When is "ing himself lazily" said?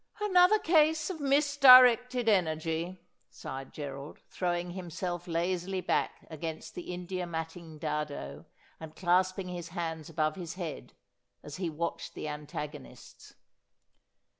4.55-5.79